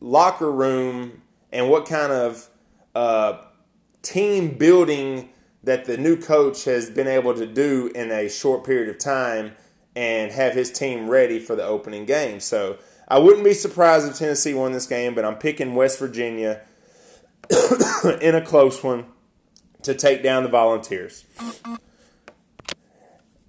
locker 0.00 0.50
room 0.50 1.22
and 1.52 1.70
what 1.70 1.86
kind 1.86 2.12
of 2.12 2.48
uh, 2.94 3.38
team 4.02 4.56
building 4.58 5.30
that 5.62 5.86
the 5.86 5.96
new 5.96 6.16
coach 6.16 6.64
has 6.64 6.90
been 6.90 7.06
able 7.08 7.34
to 7.34 7.46
do 7.46 7.90
in 7.94 8.10
a 8.10 8.28
short 8.28 8.64
period 8.64 8.88
of 8.88 8.98
time 8.98 9.52
and 9.96 10.32
have 10.32 10.52
his 10.54 10.70
team 10.70 11.08
ready 11.08 11.38
for 11.38 11.56
the 11.56 11.64
opening 11.64 12.04
game. 12.04 12.40
So 12.40 12.78
I 13.08 13.18
wouldn't 13.18 13.44
be 13.44 13.54
surprised 13.54 14.06
if 14.06 14.18
Tennessee 14.18 14.54
won 14.54 14.72
this 14.72 14.86
game, 14.86 15.14
but 15.14 15.24
I'm 15.24 15.36
picking 15.36 15.74
West 15.74 15.98
Virginia 15.98 16.60
in 18.20 18.34
a 18.34 18.42
close 18.44 18.82
one 18.82 19.06
to 19.82 19.94
take 19.94 20.22
down 20.22 20.42
the 20.42 20.48
Volunteers. 20.48 21.24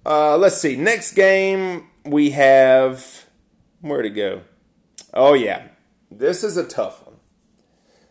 Uh, 0.06 0.38
let's 0.38 0.56
see. 0.56 0.76
Next 0.76 1.14
game 1.14 1.88
we 2.04 2.30
have 2.30 3.26
where 3.80 4.02
to 4.02 4.10
go? 4.10 4.42
Oh 5.12 5.34
yeah, 5.34 5.66
this 6.12 6.44
is 6.44 6.56
a 6.56 6.64
tough 6.64 7.04
one. 7.04 7.16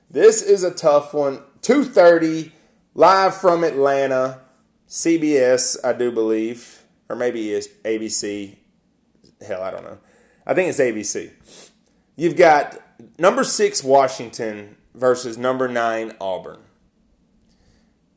This 0.09 0.41
is 0.41 0.65
a 0.65 0.71
tough 0.71 1.13
one. 1.13 1.41
Two 1.61 1.85
thirty 1.85 2.51
live 2.95 3.37
from 3.37 3.63
Atlanta, 3.63 4.41
CBS, 4.89 5.77
I 5.85 5.93
do 5.93 6.11
believe, 6.11 6.83
or 7.07 7.15
maybe 7.15 7.53
it's 7.53 7.69
ABC. 7.85 8.57
Hell, 9.47 9.63
I 9.63 9.71
don't 9.71 9.85
know. 9.85 9.99
I 10.45 10.53
think 10.53 10.67
it's 10.67 10.79
ABC. 10.81 11.31
You've 12.17 12.35
got 12.35 12.77
number 13.17 13.45
six 13.45 13.85
Washington 13.85 14.75
versus 14.93 15.37
number 15.37 15.69
nine 15.69 16.13
Auburn. 16.19 16.59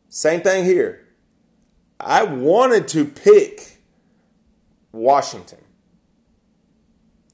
Same 0.09 0.41
thing 0.41 0.65
here. 0.65 1.08
I 2.01 2.23
wanted 2.23 2.89
to 2.89 3.05
pick 3.05 3.79
Washington. 4.93 5.59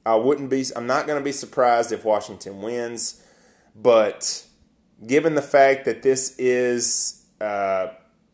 I 0.05 0.15
wouldn't 0.15 0.49
be 0.49 0.65
I'm 0.75 0.87
not 0.87 1.07
going 1.07 1.19
to 1.19 1.23
be 1.23 1.31
surprised 1.31 1.91
if 1.91 2.05
Washington 2.05 2.61
wins, 2.61 3.23
but 3.75 4.45
given 5.05 5.35
the 5.35 5.41
fact 5.41 5.85
that 5.85 6.03
this 6.03 6.35
is 6.37 7.25
uh, 7.41 7.87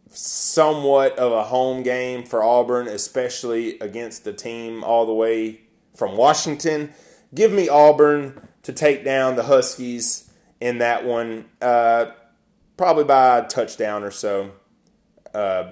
somewhat 0.09 1.17
of 1.17 1.31
a 1.31 1.45
home 1.45 1.83
game 1.83 2.23
for 2.23 2.43
Auburn, 2.43 2.87
especially 2.87 3.79
against 3.79 4.23
the 4.23 4.33
team 4.33 4.83
all 4.83 5.05
the 5.05 5.13
way 5.13 5.61
from 5.95 6.17
Washington. 6.17 6.93
Give 7.33 7.51
me 7.51 7.69
Auburn 7.69 8.47
to 8.63 8.73
take 8.73 9.05
down 9.05 9.35
the 9.35 9.43
Huskies 9.43 10.29
in 10.59 10.79
that 10.79 11.05
one, 11.05 11.45
uh, 11.61 12.07
probably 12.77 13.05
by 13.05 13.39
a 13.39 13.47
touchdown 13.47 14.03
or 14.03 14.11
so. 14.11 14.51
Uh, 15.33 15.71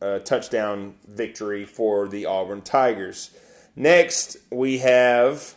uh, 0.00 0.18
touchdown 0.20 0.94
victory 1.06 1.64
for 1.64 2.08
the 2.08 2.26
Auburn 2.26 2.62
Tigers. 2.62 3.30
Next, 3.74 4.36
we 4.50 4.78
have 4.78 5.56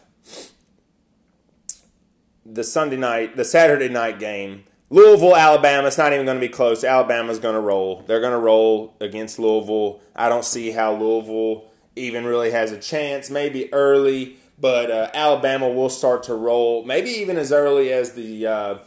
the 2.45 2.63
Sunday 2.63 2.98
night, 2.98 3.36
the 3.36 3.45
Saturday 3.45 3.89
night 3.89 4.19
game. 4.19 4.63
Louisville, 4.89 5.36
Alabama. 5.36 5.88
It's 5.88 5.98
not 5.98 6.12
even 6.12 6.25
going 6.25 6.38
to 6.39 6.45
be 6.45 6.51
close. 6.51 6.83
Alabama's 6.83 7.39
going 7.39 7.55
to 7.55 7.62
roll. 7.62 8.03
They're 8.07 8.19
going 8.19 8.33
to 8.33 8.38
roll 8.38 8.95
against 9.00 9.39
Louisville. 9.39 10.01
I 10.15 10.27
don't 10.27 10.43
see 10.43 10.71
how 10.71 10.93
Louisville 10.95 11.71
even 11.95 12.25
really 12.25 12.51
has 12.51 12.71
a 12.71 12.77
chance. 12.77 13.29
Maybe 13.29 13.74
early, 13.74 14.36
but 14.60 14.91
uh, 14.91 15.10
Alabama 15.13 15.69
will 15.69 15.89
start 15.89 16.24
to 16.24 16.36
roll. 16.36 16.83
Maybe 16.83 17.10
even 17.10 17.38
as 17.38 17.53
early 17.53 17.93
as 17.93 18.13
the 18.13 18.45
uh, 18.45 18.77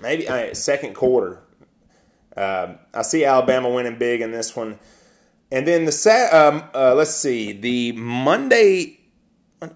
maybe 0.00 0.28
uh, 0.28 0.52
second 0.52 0.94
quarter. 0.94 1.40
Uh, 2.38 2.76
I 2.94 3.02
see 3.02 3.24
Alabama 3.24 3.68
winning 3.68 3.98
big 3.98 4.20
in 4.20 4.30
this 4.30 4.54
one. 4.54 4.78
And 5.50 5.66
then 5.66 5.86
the 5.86 5.92
sat. 5.92 6.32
Um, 6.32 6.64
uh, 6.72 6.94
let's 6.94 7.14
see 7.14 7.52
the 7.52 7.92
Monday. 7.92 9.00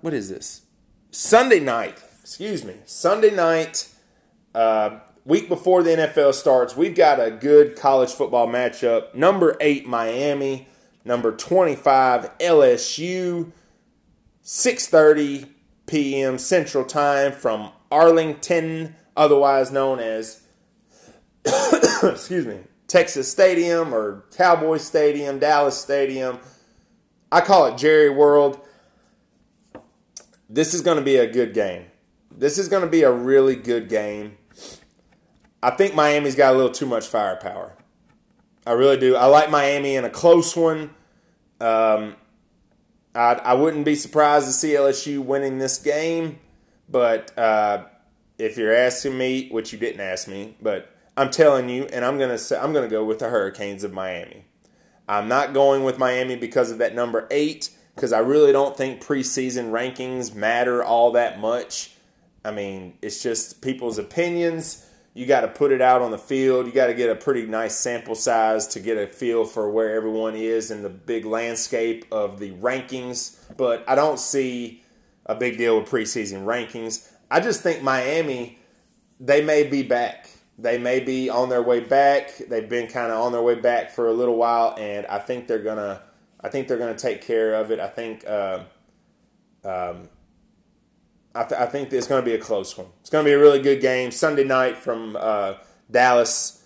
What 0.01 0.15
is 0.15 0.29
this? 0.29 0.63
Sunday 1.11 1.59
night. 1.59 1.99
Excuse 2.21 2.65
me. 2.65 2.77
Sunday 2.87 3.35
night. 3.35 3.89
Uh, 4.55 5.01
week 5.25 5.49
before 5.49 5.83
the 5.83 5.91
NFL 5.91 6.35
starts, 6.35 6.77
we've 6.77 6.95
got 6.95 7.19
a 7.19 7.33
good 7.33 7.75
college 7.75 8.11
football 8.11 8.47
matchup. 8.47 9.13
Number 9.13 9.57
eight 9.61 9.89
Miami. 9.89 10.69
Number 11.05 11.35
twenty-five 11.35 12.39
LSU. 12.39 13.51
Six 14.43 14.87
thirty 14.87 15.47
p.m. 15.87 16.39
Central 16.39 16.85
Time 16.85 17.33
from 17.33 17.73
Arlington, 17.91 18.95
otherwise 19.17 19.73
known 19.73 19.99
as 19.99 20.42
excuse 22.03 22.47
me 22.47 22.61
Texas 22.87 23.31
Stadium 23.31 23.95
or 23.95 24.25
Cowboy 24.37 24.77
Stadium, 24.77 25.39
Dallas 25.39 25.79
Stadium. 25.79 26.39
I 27.31 27.41
call 27.41 27.67
it 27.67 27.79
Jerry 27.79 28.11
World. 28.11 28.61
This 30.51 30.75
is 30.75 30.83
going 30.83 30.99
to 30.99 31.03
be 31.03 31.17
a 31.17 31.27
good 31.27 31.55
game. 31.55 31.87
This 32.31 32.59
is 32.59 32.69
going 32.69 32.83
to 32.83 32.89
be 32.89 33.03
a 33.03 33.11
really 33.11 33.57
good 33.57 33.89
game. 33.89 34.37
I 35.63 35.71
think 35.71 35.95
Miami's 35.95 36.35
got 36.35 36.53
a 36.53 36.57
little 36.57 36.73
too 36.73 36.85
much 36.85 37.07
firepower. 37.07 37.75
I 38.67 38.73
really 38.73 38.99
do. 38.99 39.17
I 39.17 39.27
like 39.27 39.51
Miami 39.51 39.97
in 39.97 40.05
a 40.05 40.11
close 40.11 40.55
one. 40.55 40.91
Um, 41.61 42.17
I, 43.15 43.35
I 43.35 43.55
wouldn't 43.55 43.85
be 43.85 43.95
surprised 43.95 44.47
to 44.47 44.53
see 44.53 44.71
LSU 44.71 45.21
winning 45.21 45.59
this 45.59 45.79
game, 45.79 46.39
but 46.89 47.37
uh, 47.39 47.85
if 48.39 48.59
you're 48.59 48.75
asking 48.75 49.17
me, 49.17 49.49
which 49.51 49.73
you 49.73 49.79
didn't 49.79 50.01
ask 50.01 50.29
me, 50.29 50.57
but 50.61 50.95
I'm 51.17 51.31
telling 51.31 51.69
you, 51.69 51.85
and 51.85 52.05
I'm 52.05 52.19
gonna 52.19 52.39
say 52.39 52.59
I'm 52.59 52.73
gonna 52.73 52.89
go 52.89 53.05
with 53.05 53.19
the 53.19 53.29
Hurricanes 53.29 53.85
of 53.85 53.93
Miami. 53.93 54.45
I'm 55.09 55.29
not 55.29 55.53
going 55.53 55.85
with 55.85 55.99
Miami 55.99 56.37
because 56.37 56.71
of 56.71 56.79
that 56.79 56.95
number 56.95 57.27
eight, 57.31 57.71
because 57.95 58.13
I 58.13 58.21
really 58.21 58.53
don't 58.53 58.77
think 58.77 59.03
preseason 59.03 59.71
rankings 59.71 60.35
matter 60.35 60.83
all 60.83 61.13
that 61.13 61.39
much. 61.41 61.93
I 62.45 62.51
mean, 62.51 62.95
it's 63.03 63.23
just 63.23 63.61
people's 63.61 63.99
opinions. 63.99 64.87
You 65.15 65.27
got 65.27 65.43
to 65.43 65.49
put 65.49 65.73
it 65.73 65.83
out 65.83 66.01
on 66.01 66.11
the 66.11 66.19
field. 66.19 66.67
You 66.67 66.73
got 66.73 66.87
to 66.87 66.95
get 66.95 67.11
a 67.11 67.15
pretty 67.15 67.45
nice 67.47 67.77
sample 67.77 68.15
size 68.15 68.67
to 68.69 68.81
get 68.81 68.97
a 68.97 69.07
feel 69.07 69.45
for 69.45 69.71
where 69.71 69.95
everyone 69.95 70.35
is 70.35 70.71
in 70.71 70.83
the 70.83 70.89
big 70.89 71.27
landscape 71.27 72.07
of 72.11 72.39
the 72.39 72.53
rankings. 72.53 73.37
But 73.57 73.85
I 73.87 73.95
don't 73.95 74.19
see 74.19 74.83
a 75.27 75.35
big 75.35 75.59
deal 75.59 75.79
with 75.79 75.91
preseason 75.91 76.47
rankings. 76.47 77.11
I 77.31 77.41
just 77.41 77.63
think 77.63 77.83
Miami, 77.83 78.59
they 79.21 79.45
may 79.45 79.65
be 79.65 79.83
back. 79.83 80.31
They 80.59 80.79
may 80.79 81.01
be 81.01 81.31
on 81.31 81.49
their 81.49 81.63
way 81.63 81.81
back. 81.81 82.37
They've 82.37 82.69
been 82.69 82.87
kind 82.87 83.11
of 83.11 83.19
on 83.19 83.33
their 83.33 83.43
way 83.43 83.55
back 83.55 83.91
for 83.91 84.07
a 84.09 84.13
little 84.13 84.37
while, 84.37 84.75
and 84.79 85.07
I 85.07 85.19
think 85.19 85.47
they're 85.47 85.59
gonna. 85.59 86.03
I 86.41 86.49
think 86.49 86.69
they're 86.69 86.79
gonna 86.79 86.97
take 86.97 87.23
care 87.23 87.55
of 87.55 87.71
it. 87.71 87.81
I 87.81 87.89
think. 87.89 88.27
Uh, 88.27 88.61
um, 89.65 90.09
I, 91.35 91.45
th- 91.45 91.61
I, 91.61 91.67
think 91.67 91.93
it's 91.93 92.07
going 92.07 92.23
to 92.23 92.31
be 92.31 92.35
a 92.35 92.39
close 92.39 92.77
one. 92.77 92.89
It's 93.01 93.09
going 93.09 93.25
to 93.25 93.29
be 93.29 93.33
a 93.33 93.39
really 93.39 93.63
good 93.63 93.81
game 93.81 94.11
Sunday 94.11 94.45
night 94.45 94.77
from 94.77 95.17
uh, 95.19 95.55
Dallas, 95.91 96.63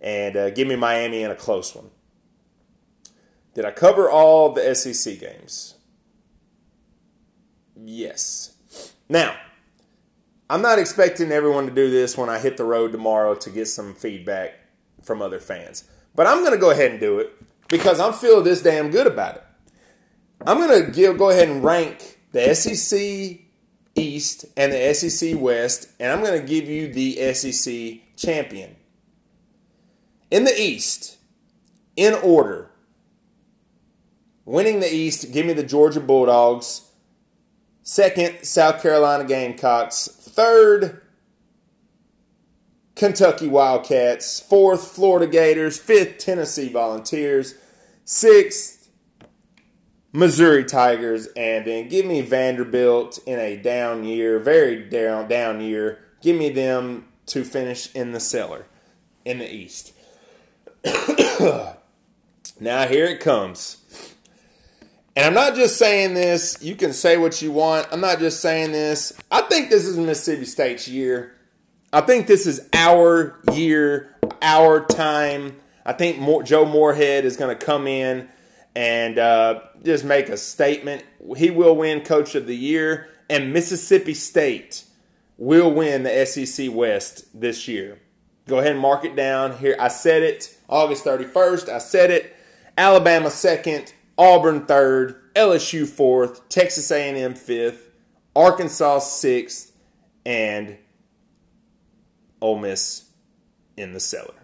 and 0.00 0.36
uh, 0.36 0.50
give 0.50 0.68
me 0.68 0.76
Miami 0.76 1.22
in 1.22 1.30
a 1.30 1.34
close 1.34 1.74
one. 1.74 1.90
Did 3.54 3.64
I 3.64 3.70
cover 3.70 4.10
all 4.10 4.52
the 4.52 4.74
SEC 4.74 5.18
games? 5.18 5.76
Yes. 7.76 8.56
Now, 9.08 9.36
I'm 10.50 10.62
not 10.62 10.80
expecting 10.80 11.30
everyone 11.30 11.66
to 11.66 11.72
do 11.72 11.92
this 11.92 12.18
when 12.18 12.28
I 12.28 12.40
hit 12.40 12.56
the 12.56 12.64
road 12.64 12.90
tomorrow 12.90 13.36
to 13.36 13.50
get 13.50 13.68
some 13.68 13.94
feedback 13.94 14.54
from 15.00 15.22
other 15.22 15.38
fans. 15.38 15.84
But 16.16 16.26
I'm 16.26 16.40
going 16.40 16.50
to 16.50 16.58
go 16.58 16.72
ahead 16.72 16.90
and 16.90 16.98
do 16.98 17.20
it 17.20 17.32
because 17.68 18.00
I'm 18.00 18.12
feeling 18.12 18.42
this 18.42 18.60
damn 18.60 18.90
good 18.90 19.06
about 19.06 19.36
it. 19.36 19.44
I'm 20.44 20.58
going 20.58 20.92
to 20.92 21.14
go 21.14 21.30
ahead 21.30 21.48
and 21.48 21.62
rank 21.62 22.18
the 22.32 22.52
SEC 22.52 23.42
East 23.94 24.44
and 24.56 24.72
the 24.72 24.92
SEC 24.92 25.40
West, 25.40 25.92
and 26.00 26.10
I'm 26.10 26.20
going 26.20 26.40
to 26.40 26.46
give 26.46 26.68
you 26.68 26.92
the 26.92 27.32
SEC 27.32 28.16
champion. 28.16 28.74
In 30.32 30.42
the 30.42 30.60
East, 30.60 31.18
in 31.94 32.14
order, 32.14 32.72
winning 34.44 34.80
the 34.80 34.92
East, 34.92 35.32
give 35.32 35.46
me 35.46 35.52
the 35.52 35.62
Georgia 35.62 36.00
Bulldogs. 36.00 36.89
Second, 37.82 38.44
South 38.44 38.82
Carolina 38.82 39.24
Gamecocks. 39.24 40.06
Third, 40.08 41.02
Kentucky 42.94 43.48
Wildcats. 43.48 44.40
Fourth, 44.40 44.88
Florida 44.88 45.26
Gators. 45.26 45.78
Fifth, 45.78 46.18
Tennessee 46.18 46.68
Volunteers. 46.68 47.54
Sixth, 48.04 48.88
Missouri 50.12 50.64
Tigers. 50.64 51.28
And 51.36 51.66
then 51.66 51.88
give 51.88 52.06
me 52.06 52.20
Vanderbilt 52.20 53.18
in 53.26 53.38
a 53.38 53.56
down 53.56 54.04
year, 54.04 54.38
very 54.38 54.88
down, 54.88 55.28
down 55.28 55.60
year. 55.60 55.98
Give 56.20 56.36
me 56.36 56.50
them 56.50 57.06
to 57.26 57.44
finish 57.44 57.94
in 57.94 58.12
the 58.12 58.20
cellar 58.20 58.66
in 59.24 59.38
the 59.38 59.52
East. 59.52 59.92
now, 62.60 62.86
here 62.86 63.06
it 63.06 63.20
comes. 63.20 63.79
And 65.16 65.26
I'm 65.26 65.34
not 65.34 65.56
just 65.56 65.76
saying 65.76 66.14
this, 66.14 66.58
you 66.62 66.76
can 66.76 66.92
say 66.92 67.16
what 67.16 67.42
you 67.42 67.50
want. 67.50 67.88
I'm 67.90 68.00
not 68.00 68.20
just 68.20 68.40
saying 68.40 68.72
this. 68.72 69.12
I 69.30 69.42
think 69.42 69.70
this 69.70 69.86
is 69.86 69.96
Mississippi 69.96 70.44
State's 70.44 70.88
year. 70.88 71.34
I 71.92 72.00
think 72.00 72.26
this 72.28 72.46
is 72.46 72.68
our 72.72 73.40
year, 73.52 74.16
our 74.40 74.84
time. 74.84 75.56
I 75.84 75.92
think 75.92 76.18
Joe 76.44 76.64
Moorhead 76.64 77.24
is 77.24 77.36
going 77.36 77.56
to 77.56 77.66
come 77.66 77.88
in 77.88 78.28
and 78.76 79.18
uh, 79.18 79.60
just 79.82 80.04
make 80.04 80.28
a 80.28 80.36
statement. 80.36 81.04
He 81.36 81.50
will 81.50 81.74
win 81.74 82.02
Coach 82.02 82.36
of 82.36 82.46
the 82.46 82.56
Year, 82.56 83.08
and 83.28 83.52
Mississippi 83.52 84.14
State 84.14 84.84
will 85.36 85.72
win 85.72 86.04
the 86.04 86.24
SEC 86.26 86.68
West 86.72 87.24
this 87.38 87.66
year. 87.66 87.98
Go 88.46 88.58
ahead 88.58 88.72
and 88.72 88.80
mark 88.80 89.04
it 89.04 89.16
down 89.16 89.58
here. 89.58 89.76
I 89.78 89.88
said 89.88 90.22
it 90.22 90.56
August 90.68 91.04
31st. 91.04 91.68
I 91.68 91.78
said 91.78 92.10
it. 92.10 92.36
Alabama 92.78 93.30
second, 93.30 93.92
Auburn 94.20 94.66
third, 94.66 95.32
LSU 95.34 95.88
fourth, 95.88 96.46
Texas 96.50 96.90
A&M 96.90 97.32
fifth, 97.32 97.88
Arkansas 98.36 98.98
sixth, 98.98 99.72
and 100.26 100.76
Ole 102.42 102.58
Miss 102.58 103.08
in 103.78 103.94
the 103.94 103.98
cellar, 103.98 104.34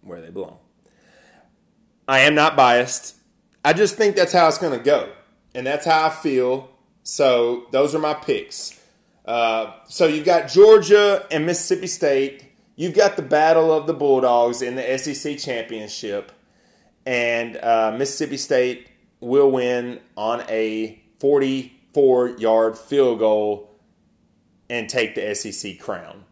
where 0.00 0.22
they 0.22 0.30
belong. 0.30 0.56
I 2.08 2.20
am 2.20 2.34
not 2.34 2.56
biased. 2.56 3.16
I 3.62 3.74
just 3.74 3.96
think 3.96 4.16
that's 4.16 4.32
how 4.32 4.48
it's 4.48 4.56
going 4.56 4.78
to 4.78 4.82
go, 4.82 5.12
and 5.54 5.66
that's 5.66 5.84
how 5.84 6.06
I 6.06 6.10
feel. 6.10 6.70
So 7.02 7.66
those 7.70 7.94
are 7.94 7.98
my 7.98 8.14
picks. 8.14 8.80
Uh, 9.26 9.74
so 9.88 10.06
you've 10.06 10.24
got 10.24 10.48
Georgia 10.48 11.26
and 11.30 11.44
Mississippi 11.44 11.86
State. 11.86 12.44
You've 12.76 12.94
got 12.94 13.16
the 13.16 13.22
battle 13.22 13.70
of 13.70 13.86
the 13.86 13.92
Bulldogs 13.92 14.62
in 14.62 14.76
the 14.76 14.96
SEC 14.96 15.36
championship 15.36 16.32
and 17.06 17.56
uh, 17.58 17.94
Mississippi 17.96 18.36
State 18.36 18.88
will 19.20 19.50
win 19.50 20.00
on 20.16 20.42
a 20.48 21.00
44 21.20 22.30
yard 22.30 22.76
field 22.76 23.20
goal 23.20 23.70
and 24.68 24.88
take 24.88 25.14
the 25.14 25.34
SEC 25.34 25.78
crown. 25.78 26.24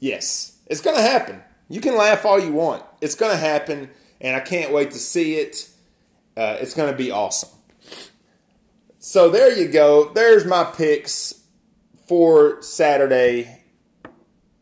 Yes, 0.00 0.58
it's 0.66 0.80
going 0.80 0.96
to 0.96 1.02
happen. 1.02 1.42
You 1.68 1.80
can 1.80 1.96
laugh 1.96 2.24
all 2.24 2.40
you 2.40 2.52
want. 2.52 2.82
It's 3.00 3.14
going 3.14 3.32
to 3.32 3.38
happen, 3.38 3.90
and 4.20 4.36
I 4.36 4.40
can't 4.40 4.72
wait 4.72 4.92
to 4.92 4.98
see 4.98 5.34
it. 5.34 5.68
Uh, 6.36 6.56
it's 6.60 6.74
going 6.74 6.90
to 6.90 6.96
be 6.96 7.10
awesome. 7.10 7.50
So 8.98 9.30
there 9.30 9.56
you 9.56 9.68
go. 9.68 10.12
There's 10.12 10.44
my 10.44 10.64
picks 10.64 11.42
for 12.08 12.60
Saturday. 12.62 13.62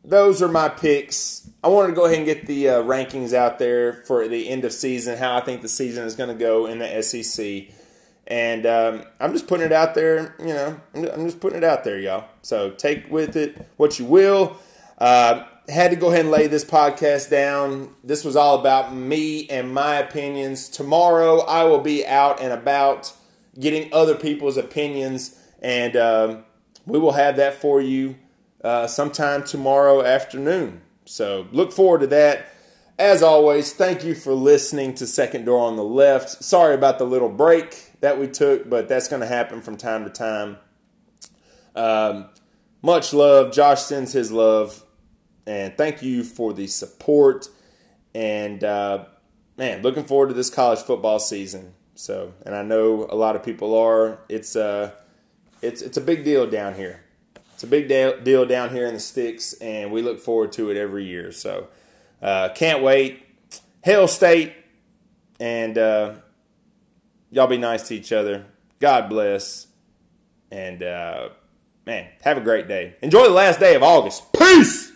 Those 0.05 0.43
are 0.43 0.49
my 0.49 0.69
picks 0.69 1.45
I 1.65 1.69
wanted 1.69 1.89
to 1.89 1.95
go 1.95 2.05
ahead 2.05 2.19
and 2.19 2.27
get 2.27 2.45
the 2.45 2.69
uh, 2.69 2.83
rankings 2.83 3.33
out 3.33 3.59
there 3.59 3.95
for 4.05 4.29
the 4.29 4.51
end 4.51 4.67
of 4.67 4.73
season, 4.75 5.17
how 5.17 5.39
I 5.39 5.41
think 5.41 5.63
the 5.63 5.69
season 5.69 6.05
is 6.05 6.15
going 6.15 6.29
to 6.29 6.35
go 6.35 6.67
in 6.67 6.79
the 6.79 7.03
SEC. 7.03 7.75
And 8.27 8.67
um, 8.67 9.05
I'm 9.19 9.33
just 9.33 9.47
putting 9.47 9.65
it 9.65 9.73
out 9.73 9.95
there, 9.95 10.37
you 10.39 10.49
know, 10.49 10.79
I'm 10.95 11.25
just 11.25 11.41
putting 11.41 11.57
it 11.57 11.65
out 11.65 11.83
there, 11.83 11.99
y'all. 11.99 12.29
So 12.43 12.73
take 12.73 13.11
with 13.11 13.35
it 13.35 13.67
what 13.79 13.99
you 13.99 14.05
will. 14.05 14.59
Uh, 14.99 15.47
had 15.71 15.91
to 15.93 15.97
go 15.97 16.09
ahead 16.09 16.21
and 16.21 16.31
lay 16.31 16.49
this 16.49 16.67
podcast 16.67 17.31
down. 17.31 17.95
This 18.05 18.25
was 18.27 18.37
all 18.37 18.61
about 18.61 18.95
me 18.95 19.49
and 19.49 19.73
my 19.73 19.95
opinions. 19.95 20.69
Tomorrow, 20.69 21.39
I 21.41 21.65
will 21.65 21.81
be 21.81 22.07
out 22.07 22.43
and 22.43 22.53
about 22.53 23.11
getting 23.59 23.91
other 23.91 24.17
people's 24.17 24.59
opinions, 24.59 25.41
and 25.63 25.97
um, 25.97 26.45
we 26.85 26.99
will 26.99 27.13
have 27.13 27.37
that 27.37 27.55
for 27.55 27.81
you 27.81 28.17
uh, 28.65 28.87
sometime 28.87 29.45
tomorrow 29.45 30.03
afternoon. 30.03 30.81
So 31.05 31.47
look 31.53 31.73
forward 31.73 32.01
to 32.01 32.07
that. 32.09 32.49
As 32.99 33.23
always, 33.23 33.73
thank 33.73 34.05
you 34.05 34.15
for 34.15 34.33
listening 34.33 34.95
to 34.95 35.07
Second 35.07 35.45
Door 35.45 35.61
on 35.61 35.77
the 35.77 35.85
Left. 35.85 36.31
Sorry 36.43 36.75
about 36.75 36.99
the 36.99 37.05
little 37.05 37.29
break 37.29 37.93
that 38.01 38.19
we 38.19 38.27
took, 38.27 38.71
but 38.71 38.89
that's 38.89 39.09
going 39.09 39.21
to 39.21 39.27
happen 39.27 39.61
from 39.61 39.77
time 39.77 40.05
to 40.05 40.11
time. 40.11 40.57
Um, 41.75 42.31
much 42.83 43.13
love. 43.13 43.53
Josh 43.53 43.83
sends 43.83 44.13
his 44.13 44.33
love. 44.33 44.85
And 45.47 45.77
thank 45.77 46.03
you 46.03 46.25
for 46.25 46.53
the 46.53 46.67
support. 46.67 47.49
And 48.15 48.65
uh, 48.65 49.07
man, 49.59 49.83
looking 49.83 50.05
forward 50.05 50.29
to 50.29 50.35
this 50.35 50.49
college 50.49 50.79
football 50.79 51.19
season. 51.19 51.75
So, 51.97 52.33
and 52.47 52.55
I 52.55 52.63
know 52.63 53.07
a 53.11 53.17
lot 53.17 53.37
of 53.37 53.43
people 53.43 53.77
are. 53.77 54.21
It's 54.29 54.57
uh, 54.57 54.93
it's 55.63 55.83
it's 55.83 55.97
a 55.97 56.01
big 56.01 56.25
deal 56.25 56.49
down 56.49 56.75
here. 56.75 57.04
It's 57.55 57.63
a 57.63 57.69
big 57.69 57.89
deal 57.89 58.47
down 58.47 58.71
here 58.71 58.87
in 58.87 58.95
the 58.95 59.01
sticks, 59.01 59.53
and 59.55 59.93
we 59.93 60.03
look 60.03 60.19
forward 60.19 60.51
to 60.53 60.71
it 60.71 60.77
every 60.77 61.05
year. 61.05 61.31
So, 61.31 61.69
uh, 62.21 62.49
can't 62.49 62.83
wait. 62.83 63.23
Hail 63.83 64.09
State, 64.09 64.53
and 65.39 65.79
uh, 65.79 66.15
y'all 67.31 67.47
be 67.47 67.59
nice 67.59 67.87
to 67.89 67.95
each 67.95 68.11
other. 68.11 68.47
God 68.81 69.09
bless, 69.09 69.69
and 70.51 70.83
uh, 70.83 71.29
man, 71.87 72.09
have 72.23 72.39
a 72.39 72.41
great 72.41 72.67
day. 72.67 72.97
Enjoy 73.03 73.23
the 73.23 73.31
last 73.31 73.61
day 73.61 73.77
of 73.77 73.83
August. 73.85 74.33
Peace. 74.33 74.91